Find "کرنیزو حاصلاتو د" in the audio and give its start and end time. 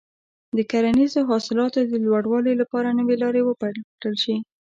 0.71-1.93